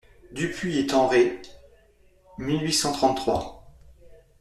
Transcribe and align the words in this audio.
(Dupuy 0.33 0.79
et 0.79 0.87
Tenré, 0.87 1.39
mille 2.39 2.63
huit 2.65 2.73
cent 2.73 2.91
trente-trois. 2.91 3.71